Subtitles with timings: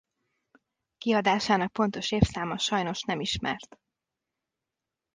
[0.97, 3.79] Kiadásának pontos évszáma sajnos nem ismert.